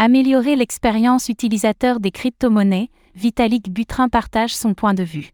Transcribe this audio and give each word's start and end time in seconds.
Améliorer 0.00 0.54
l'expérience 0.54 1.28
utilisateur 1.28 1.98
des 1.98 2.12
crypto-monnaies, 2.12 2.88
Vitalik 3.16 3.68
Butrin 3.72 4.08
partage 4.08 4.54
son 4.54 4.72
point 4.72 4.94
de 4.94 5.02
vue. 5.02 5.32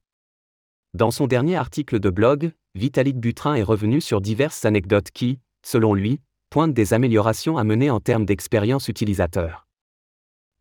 Dans 0.95 1.11
son 1.11 1.27
dernier 1.27 1.57
article 1.57 2.01
de 2.01 2.09
blog, 2.09 2.51
Vitalik 2.75 3.19
Butrin 3.19 3.57
est 3.57 3.63
revenu 3.63 4.01
sur 4.01 4.23
diverses 4.23 4.65
anecdotes 4.65 5.11
qui, 5.11 5.39
selon 5.67 5.93
lui, 5.93 6.23
pointent 6.49 6.73
des 6.73 6.95
améliorations 6.95 7.59
à 7.59 7.65
mener 7.65 7.91
en 7.91 8.01
termes 8.01 8.25
d'expérience 8.25 8.89
utilisateur. 8.89 9.67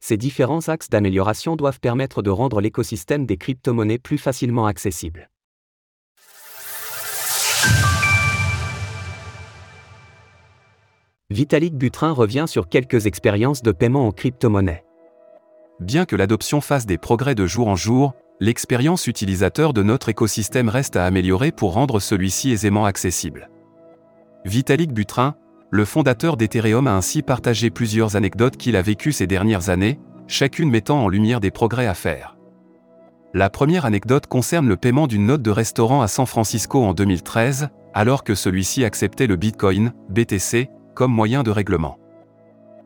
Ces 0.01 0.17
différents 0.17 0.67
axes 0.67 0.89
d'amélioration 0.89 1.55
doivent 1.55 1.79
permettre 1.79 2.21
de 2.21 2.29
rendre 2.29 2.59
l'écosystème 2.59 3.25
des 3.25 3.37
crypto-monnaies 3.37 3.99
plus 3.99 4.17
facilement 4.17 4.65
accessible. 4.65 5.29
Vitalik 11.33 11.73
Butrin 11.73 12.11
revient 12.11 12.45
sur 12.45 12.69
quelques 12.69 13.07
expériences 13.07 13.63
de 13.63 13.71
paiement 13.71 14.05
en 14.05 14.11
crypto-monnaie. 14.11 14.83
Bien 15.79 16.05
que 16.05 16.15
l'adoption 16.15 16.61
fasse 16.61 16.85
des 16.85 16.99
progrès 16.99 17.33
de 17.33 17.47
jour 17.47 17.69
en 17.69 17.75
jour, 17.75 18.13
l'expérience 18.39 19.07
utilisateur 19.07 19.73
de 19.73 19.81
notre 19.81 20.09
écosystème 20.09 20.69
reste 20.69 20.95
à 20.95 21.05
améliorer 21.05 21.51
pour 21.51 21.73
rendre 21.73 21.99
celui-ci 21.99 22.51
aisément 22.51 22.85
accessible. 22.85 23.49
Vitalik 24.45 24.93
Butrin, 24.93 25.33
le 25.71 25.85
fondateur 25.85 26.37
d'Ethereum 26.37 26.85
a 26.85 26.95
ainsi 26.95 27.23
partagé 27.23 27.71
plusieurs 27.71 28.15
anecdotes 28.15 28.55
qu'il 28.55 28.75
a 28.75 28.83
vécues 28.83 29.11
ces 29.11 29.25
dernières 29.25 29.69
années, 29.69 29.99
chacune 30.27 30.69
mettant 30.69 31.03
en 31.03 31.09
lumière 31.09 31.39
des 31.39 31.49
progrès 31.49 31.87
à 31.87 31.95
faire. 31.95 32.37
La 33.33 33.49
première 33.49 33.85
anecdote 33.85 34.27
concerne 34.27 34.67
le 34.67 34.77
paiement 34.77 35.07
d'une 35.07 35.25
note 35.25 35.41
de 35.41 35.49
restaurant 35.49 36.03
à 36.03 36.07
San 36.07 36.27
Francisco 36.27 36.83
en 36.83 36.93
2013, 36.93 37.69
alors 37.95 38.23
que 38.23 38.35
celui-ci 38.35 38.85
acceptait 38.85 39.25
le 39.25 39.35
Bitcoin, 39.35 39.93
BTC, 40.09 40.69
comme 40.93 41.11
moyen 41.11 41.43
de 41.43 41.51
règlement. 41.51 41.97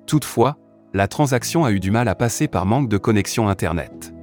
Toutefois, 0.06 0.58
la 0.94 1.08
transaction 1.08 1.66
a 1.66 1.72
eu 1.72 1.80
du 1.80 1.92
mal 1.92 2.08
à 2.08 2.16
passer 2.16 2.48
par 2.48 2.66
manque 2.66 2.90
de 2.90 2.98
connexion 2.98 3.50
Internet. 3.50 4.14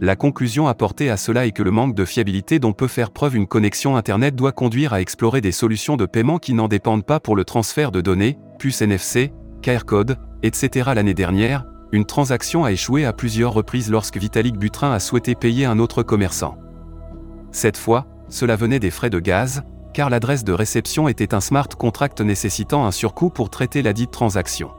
La 0.00 0.14
conclusion 0.14 0.68
apportée 0.68 1.10
à 1.10 1.16
cela 1.16 1.46
est 1.46 1.52
que 1.52 1.62
le 1.62 1.72
manque 1.72 1.94
de 1.94 2.04
fiabilité 2.04 2.58
dont 2.58 2.72
peut 2.72 2.86
faire 2.86 3.10
preuve 3.10 3.34
une 3.34 3.48
connexion 3.48 3.96
Internet 3.96 4.36
doit 4.36 4.52
conduire 4.52 4.92
à 4.92 5.00
explorer 5.00 5.40
des 5.40 5.50
solutions 5.50 5.96
de 5.96 6.06
paiement 6.06 6.38
qui 6.38 6.54
n'en 6.54 6.68
dépendent 6.68 7.04
pas 7.04 7.18
pour 7.18 7.34
le 7.34 7.44
transfert 7.44 7.90
de 7.90 8.00
données, 8.00 8.38
puces 8.58 8.82
NFC, 8.82 9.32
QR 9.60 9.84
code, 9.84 10.16
etc. 10.42 10.90
L'année 10.94 11.14
dernière, 11.14 11.64
une 11.90 12.04
transaction 12.04 12.64
a 12.64 12.70
échoué 12.70 13.04
à 13.04 13.12
plusieurs 13.12 13.52
reprises 13.52 13.90
lorsque 13.90 14.18
Vitalik 14.18 14.56
Butrin 14.56 14.92
a 14.92 15.00
souhaité 15.00 15.34
payer 15.34 15.64
un 15.64 15.78
autre 15.78 16.02
commerçant. 16.04 16.58
Cette 17.50 17.76
fois, 17.76 18.06
cela 18.28 18.56
venait 18.56 18.78
des 18.78 18.90
frais 18.90 19.10
de 19.10 19.18
gaz, 19.18 19.62
car 19.98 20.10
l'adresse 20.10 20.44
de 20.44 20.52
réception 20.52 21.08
était 21.08 21.34
un 21.34 21.40
smart 21.40 21.66
contract 21.76 22.20
nécessitant 22.20 22.86
un 22.86 22.92
surcoût 22.92 23.30
pour 23.30 23.50
traiter 23.50 23.82
la 23.82 23.92
dite 23.92 24.12
transaction. 24.12 24.70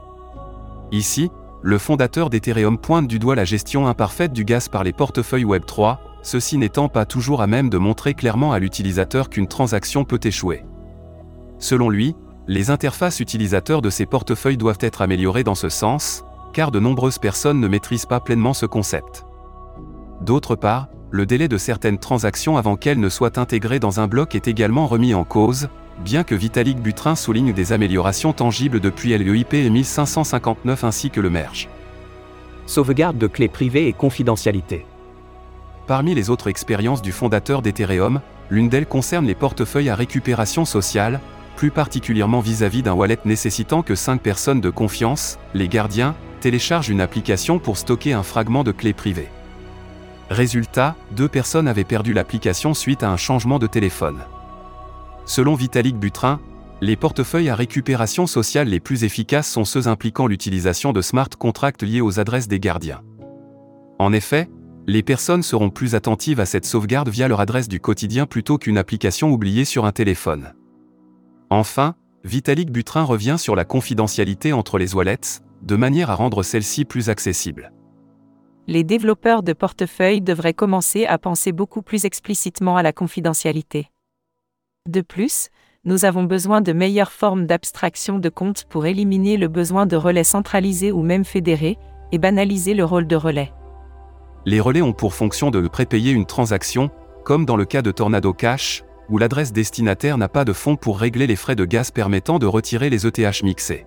Ici, 0.92 1.30
le 1.60 1.76
fondateur 1.76 2.30
d'Ethereum 2.30 2.78
pointe 2.78 3.06
du 3.06 3.18
doigt 3.18 3.34
la 3.34 3.44
gestion 3.44 3.86
imparfaite 3.86 4.32
du 4.32 4.46
gaz 4.46 4.70
par 4.70 4.82
les 4.82 4.94
portefeuilles 4.94 5.44
Web3, 5.44 5.98
ceci 6.22 6.56
n'étant 6.56 6.88
pas 6.88 7.04
toujours 7.04 7.42
à 7.42 7.46
même 7.46 7.68
de 7.68 7.76
montrer 7.76 8.14
clairement 8.14 8.54
à 8.54 8.58
l'utilisateur 8.58 9.28
qu'une 9.28 9.46
transaction 9.46 10.06
peut 10.06 10.20
échouer. 10.22 10.64
Selon 11.58 11.90
lui, 11.90 12.16
les 12.46 12.70
interfaces 12.70 13.20
utilisateurs 13.20 13.82
de 13.82 13.90
ces 13.90 14.06
portefeuilles 14.06 14.56
doivent 14.56 14.78
être 14.80 15.02
améliorées 15.02 15.44
dans 15.44 15.54
ce 15.54 15.68
sens, 15.68 16.24
car 16.54 16.70
de 16.70 16.80
nombreuses 16.80 17.18
personnes 17.18 17.60
ne 17.60 17.68
maîtrisent 17.68 18.06
pas 18.06 18.20
pleinement 18.20 18.54
ce 18.54 18.64
concept. 18.64 19.26
D'autre 20.22 20.56
part, 20.56 20.88
le 21.12 21.26
délai 21.26 21.48
de 21.48 21.58
certaines 21.58 21.98
transactions 21.98 22.56
avant 22.56 22.76
qu'elles 22.76 23.00
ne 23.00 23.08
soient 23.08 23.38
intégrées 23.38 23.80
dans 23.80 24.00
un 24.00 24.06
bloc 24.06 24.34
est 24.34 24.46
également 24.46 24.86
remis 24.86 25.12
en 25.14 25.24
cause, 25.24 25.68
bien 26.04 26.22
que 26.22 26.34
Vitalik 26.34 26.80
Butrin 26.80 27.16
souligne 27.16 27.52
des 27.52 27.72
améliorations 27.72 28.32
tangibles 28.32 28.80
depuis 28.80 29.16
LEIP 29.16 29.52
1559 29.52 30.84
ainsi 30.84 31.10
que 31.10 31.20
le 31.20 31.30
merge. 31.30 31.68
Sauvegarde 32.66 33.18
de 33.18 33.26
clés 33.26 33.48
privées 33.48 33.88
et 33.88 33.92
confidentialité. 33.92 34.86
Parmi 35.88 36.14
les 36.14 36.30
autres 36.30 36.46
expériences 36.46 37.02
du 37.02 37.10
fondateur 37.10 37.62
d'Ethereum, 37.62 38.20
l'une 38.48 38.68
d'elles 38.68 38.86
concerne 38.86 39.26
les 39.26 39.34
portefeuilles 39.34 39.90
à 39.90 39.96
récupération 39.96 40.64
sociale, 40.64 41.18
plus 41.56 41.72
particulièrement 41.72 42.40
vis-à-vis 42.40 42.82
d'un 42.82 42.92
wallet 42.92 43.18
nécessitant 43.24 43.82
que 43.82 43.96
5 43.96 44.20
personnes 44.20 44.60
de 44.60 44.70
confiance, 44.70 45.38
les 45.54 45.66
gardiens, 45.66 46.14
téléchargent 46.40 46.88
une 46.88 47.00
application 47.00 47.58
pour 47.58 47.76
stocker 47.76 48.12
un 48.12 48.22
fragment 48.22 48.62
de 48.62 48.70
clé 48.70 48.92
privée. 48.92 49.28
Résultat, 50.30 50.94
deux 51.10 51.26
personnes 51.26 51.66
avaient 51.66 51.82
perdu 51.82 52.12
l'application 52.12 52.72
suite 52.72 53.02
à 53.02 53.10
un 53.10 53.16
changement 53.16 53.58
de 53.58 53.66
téléphone. 53.66 54.20
Selon 55.24 55.56
Vitalik 55.56 55.96
Butrin, 55.96 56.40
les 56.80 56.94
portefeuilles 56.94 57.48
à 57.48 57.56
récupération 57.56 58.28
sociale 58.28 58.68
les 58.68 58.78
plus 58.78 59.02
efficaces 59.02 59.50
sont 59.50 59.64
ceux 59.64 59.88
impliquant 59.88 60.28
l'utilisation 60.28 60.92
de 60.92 61.02
smart 61.02 61.28
contracts 61.36 61.82
liés 61.82 62.00
aux 62.00 62.20
adresses 62.20 62.46
des 62.46 62.60
gardiens. 62.60 63.02
En 63.98 64.12
effet, 64.12 64.48
les 64.86 65.02
personnes 65.02 65.42
seront 65.42 65.68
plus 65.68 65.96
attentives 65.96 66.38
à 66.38 66.46
cette 66.46 66.64
sauvegarde 66.64 67.08
via 67.08 67.26
leur 67.26 67.40
adresse 67.40 67.68
du 67.68 67.80
quotidien 67.80 68.24
plutôt 68.26 68.56
qu'une 68.56 68.78
application 68.78 69.32
oubliée 69.32 69.64
sur 69.64 69.84
un 69.84 69.92
téléphone. 69.92 70.54
Enfin, 71.50 71.96
Vitalik 72.22 72.70
Butrin 72.70 73.02
revient 73.02 73.36
sur 73.36 73.56
la 73.56 73.64
confidentialité 73.64 74.52
entre 74.52 74.78
les 74.78 74.94
wallets, 74.94 75.42
de 75.62 75.74
manière 75.74 76.08
à 76.08 76.14
rendre 76.14 76.44
celle-ci 76.44 76.84
plus 76.84 77.10
accessible 77.10 77.72
les 78.70 78.84
développeurs 78.84 79.42
de 79.42 79.52
portefeuille 79.52 80.20
devraient 80.20 80.54
commencer 80.54 81.04
à 81.04 81.18
penser 81.18 81.50
beaucoup 81.50 81.82
plus 81.82 82.04
explicitement 82.04 82.76
à 82.76 82.84
la 82.84 82.92
confidentialité. 82.92 83.90
De 84.88 85.00
plus, 85.00 85.48
nous 85.84 86.04
avons 86.04 86.22
besoin 86.22 86.60
de 86.60 86.72
meilleures 86.72 87.10
formes 87.10 87.46
d'abstraction 87.46 88.20
de 88.20 88.28
compte 88.28 88.66
pour 88.68 88.86
éliminer 88.86 89.38
le 89.38 89.48
besoin 89.48 89.86
de 89.86 89.96
relais 89.96 90.22
centralisés 90.22 90.92
ou 90.92 91.02
même 91.02 91.24
fédérés, 91.24 91.78
et 92.12 92.18
banaliser 92.18 92.74
le 92.74 92.84
rôle 92.84 93.08
de 93.08 93.16
relais. 93.16 93.52
Les 94.46 94.60
relais 94.60 94.82
ont 94.82 94.92
pour 94.92 95.14
fonction 95.14 95.50
de 95.50 95.66
prépayer 95.66 96.12
une 96.12 96.26
transaction, 96.26 96.92
comme 97.24 97.46
dans 97.46 97.56
le 97.56 97.64
cas 97.64 97.82
de 97.82 97.90
Tornado 97.90 98.32
Cash, 98.32 98.84
où 99.08 99.18
l'adresse 99.18 99.52
destinataire 99.52 100.16
n'a 100.16 100.28
pas 100.28 100.44
de 100.44 100.52
fonds 100.52 100.76
pour 100.76 101.00
régler 101.00 101.26
les 101.26 101.34
frais 101.34 101.56
de 101.56 101.64
gaz 101.64 101.90
permettant 101.90 102.38
de 102.38 102.46
retirer 102.46 102.88
les 102.88 103.04
ETH 103.04 103.42
mixés. 103.42 103.84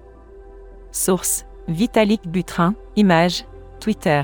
Source 0.92 1.46
Vitalik 1.70 2.28
Butrin, 2.28 2.76
image, 2.98 3.46
Twitter. 3.80 4.24